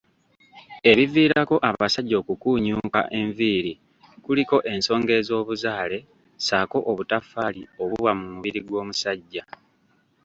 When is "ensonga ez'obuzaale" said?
4.71-5.97